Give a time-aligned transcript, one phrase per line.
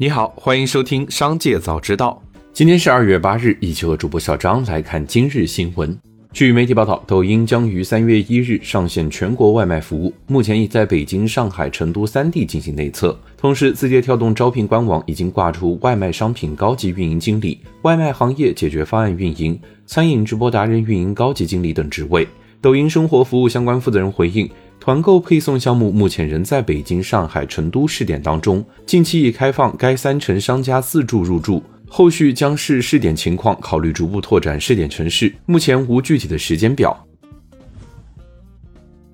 [0.00, 2.22] 你好，欢迎收听《商界早知道》。
[2.54, 5.94] 今天是二月八日，一起和主播小张来看今日新闻。
[6.32, 13.14] 据媒体报道，抖音将于三月一日上线全国外卖服务，目前已在北京、上海、成都三地进行内测。
[13.36, 22.26] 同时，字节跳动招聘官网已经挂出外卖商品高级运营经理、外卖行业解决方案运营、餐饮直播达人运营高级经理等职位。
[22.62, 24.48] 抖音生活服务相关负责人回应。
[24.80, 37.06] 团购配送项目目前仍在北京、上海、成都试点当中，近期已开放该三城商家自助入驻，后续将视试点情况考虑逐步拓展试点城市，目前无具体的时间表。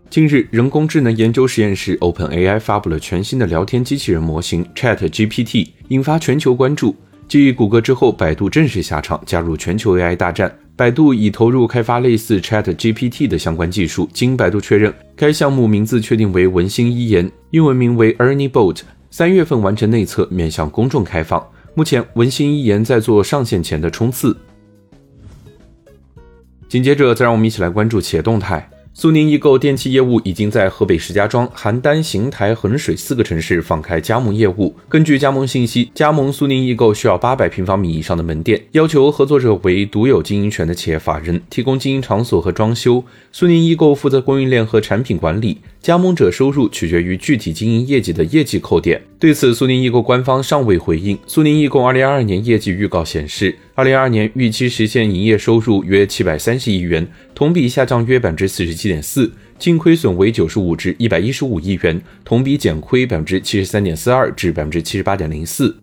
[0.09, 6.95] 近日，人工智能研究实验室 OpenAI 发布了全新的聊天机器人模型 ChatGPT，引发全球关注。
[7.27, 10.57] 继谷歌之后，百度正式下场，加入全球 AI 大战。
[10.77, 14.07] 百度已投入开发类似 Chat GPT 的相关技术。
[14.13, 21.43] 经百度确认，该项目名字确定为文心一言，英文名为 Ernie Bot，三月份完成内测，面向公众开放。
[21.75, 24.37] 目前，文心一言在做上线前的冲刺。
[26.69, 28.69] 紧接着，再让我们一起来关注企业动态。
[28.99, 34.75] 苏宁易购电器业务已经在河北石家庄、邯郸、邢台、衡水四个城市放开加盟业务。
[34.89, 43.05] 根据加盟信息，加盟苏宁易购需要八百平方米以上的门店，要求合作者为独有经营权的企业法人，提供经营场所和装修。
[43.33, 49.03] 苏宁易购负责供应链和产品管理，加盟者收入取决于具体经营业绩的业绩扣点。
[49.19, 51.19] 对此，苏宁易购官方尚未回应。
[51.27, 65.77] 苏宁易购二零二二年业绩预告显示，二零二二年预期实现营业收入约七百三十亿元，同比下降约百分之四十七点四，净亏损为九十五至一百一十五亿元，同比减亏百分之七十三点四二至百分之七十八点零四。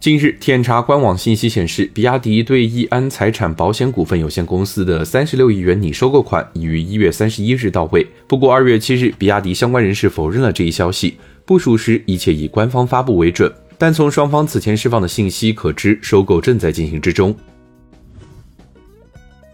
[0.00, 8.06] 近日，天查官网信息显示，比亚迪对易安财产保险股份有限公司的三十六亿元拟收购款已于一月三十一日到位。
[8.26, 13.52] 不过，二月七日，比亚迪相关人士否认了这一消息，不属实，一切以官方发布为准。
[13.78, 17.34] 但从双方此前释放的信息可知，收购正在进行之中。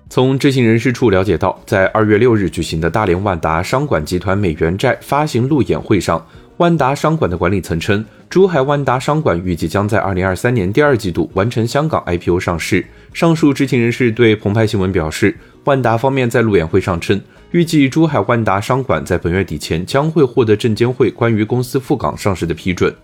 [0.08, 6.24] 从知情人士处了解到，在二月六日举行的大连万达商管集团美元债发行路演会上，
[6.58, 8.04] 万达商管的管理层称。
[8.28, 12.84] 珠海万达商管预计将在二零二三年第二季度完成香港 IPO 上市。
[13.12, 22.94] 上述知情人士对澎湃新闻表示，万达方面在路演会上称，预计珠海万达商管在本月底前将会获得证监会关于公司赴港上市的批准。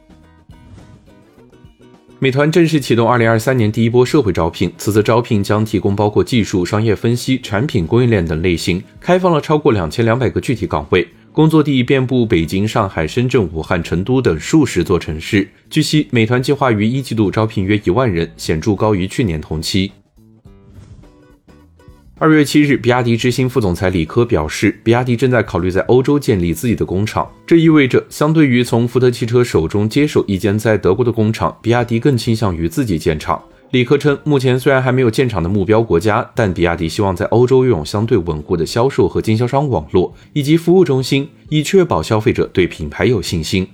[2.20, 11.06] 美团正式启动二零二三年第一波社会招聘，此次招聘将提供包括技术、商业分析、产品供应链等类型，开放了超过两千两百个具体岗位。
[11.30, 15.48] 工作地遍布北京、上海、深圳、武汉、成都等数十座城市。
[15.70, 19.92] 据悉，美团计划于一季度招聘约一万人，显著高于去年同期。
[22.20, 33.40] 二月七日，比亚迪执行副总裁李科表示，比亚迪正在考虑在欧洲建立自己的工厂，这意味着，相对于从福特汽车手中接手一间在德国的工厂，比亚迪更倾向于自己建厂。
[33.70, 43.64] 李科称，目前虽然还没有建厂的目标国家，但比亚迪希望在欧洲拥有相对稳固的销售和经销商网络以及服务中心，以确保消费者对品牌有信心。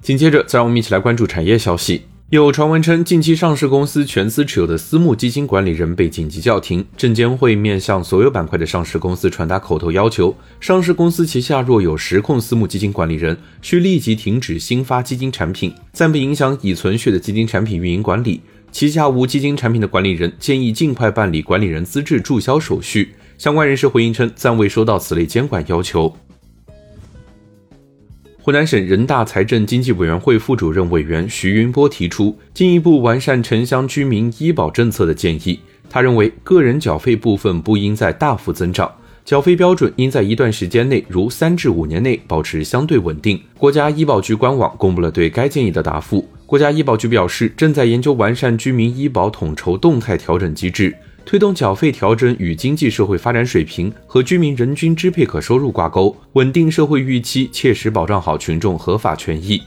[0.00, 2.02] 紧接着，再让我们一起来关注产业消息。
[2.32, 18.40] 有传闻称，近期上市公司全资持有的私募基金管理人被紧急叫停，证监会面向所有板块的上市公司传达口头要求：上市公司旗下若有实控私募基金管理人，需立即停止新发基金产品，暂不影响已存续的基金产品运营管理。
[18.70, 23.14] 旗下无基金产品的管理人，建议尽快办理管理人资质注销手续。
[23.36, 26.16] 相关人士回应称，暂未收到此类监管要求。
[28.44, 35.60] 湖南省人大财政经济委员会副主任委员徐云波提出进一步完善城乡居民医保政策的建议。
[35.88, 38.90] 他认为，个人缴费部分不应在大幅增长，
[39.24, 43.40] 缴费标准应在一段时间内，如三至五年内保持相对稳定。
[43.56, 46.28] 国家医保局官网公布了对该建议的答复。
[46.44, 50.92] 国家医保局表示，正在研究完善居民医保统筹动态调整机制。
[51.24, 59.62] 推动缴费调整与经济社会发展水平和居民人均支配可收入挂钩，稳定社会预期，切实保障好群众合法权益。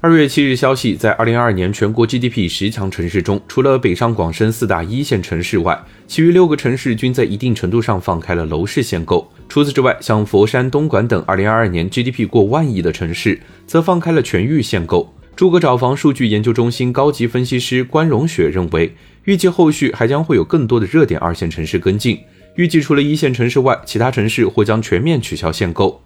[0.00, 9.30] 二月七日消息，在二零二二年全国 GDP 十强城市中，除了北上广深四大一线城市外，其余六个城市均在一定程度上放开了楼市限购。
[9.48, 15.14] 除此之外，像佛山、东莞等二零二二年 GDP 过万亿的城市，则放开了全域限购。
[15.36, 18.92] 诸葛找房数据研究中心高级分析师关荣雪认为。
[19.24, 22.18] 预计后续还将会有更多的热点二线城市跟进。
[22.56, 26.02] 预计除了一线城市外，其他城市或将全面取消限购。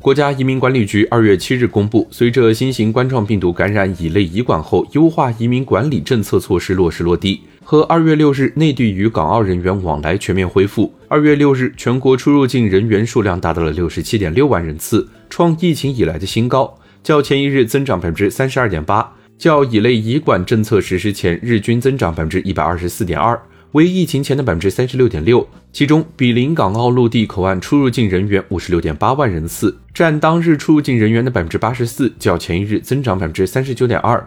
[0.00, 10.92] 国家移民管理局二月七日公布，随着新型冠状病毒感染乙类乙管后优化移民管理政策措施落实落地，和二月六日内地与港澳人员往来全面恢复。
[11.06, 23.36] 二月六日，全国出入境人员数量达到了六十七点六万人次，创疫情以来的新高，较前一日增长百分之三十二点八，较乙类乙管政策实施前日均增长百分之一百二十四点二，
[23.72, 25.44] 为疫情前的百分之三十六点六。
[25.72, 34.24] 其中，比邻港澳陆地口岸出入境人员五十六点八万人次，占当日出入境人员的百分之八十四，较前一日增长百分之三十九点二。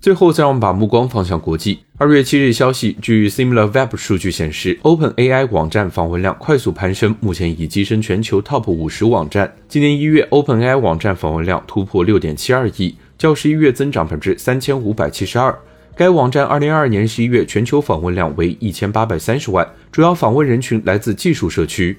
[0.00, 1.80] 最后，再让我们把目光放向国际。
[1.96, 9.52] 二月七日消息，据 SimilarWeb 数据显示，OpenAI 网站访问量快速攀升，目前已跻身全球 Top 五十网站。
[9.66, 15.58] 今年一月，OpenAI 网站访问量突破六点七二亿，较十一月增长百分之三千五百七十二。
[15.96, 21.98] 该网站二零二二年十一月全球访问量为一千八百三十万，主要访问人群来自技术社区。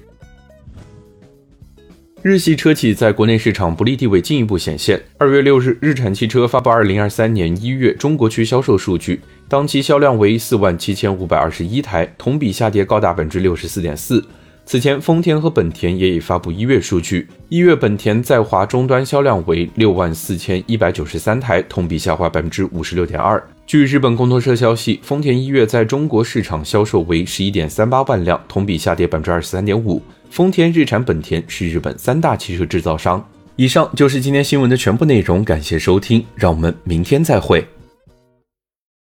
[2.22, 5.00] 日系车企在国内市场不利地位进一步显现。
[5.16, 9.18] 二月六日，日产汽车发布二零二三年一月中国区销售数据，
[9.48, 14.22] 当期销量为四万七千五百二十一台，同比下跌高达百分之六十四点四。
[14.66, 23.42] 此前，丰田和本田也已发布一月数据，一月本田在华终端销量为六万四千一百九十三台，同比下滑百分之五十六点二。
[23.66, 30.02] 据日本共同社消息，丰田一月在中国市场销售为十一点三八万辆，同比下跌百分之二十三点五。
[30.30, 33.22] 丰田、日产、本田是日本三大汽车制造商。
[33.56, 37.66] 以上就是今天新闻的全部内容，感谢收听，让我们明天再会。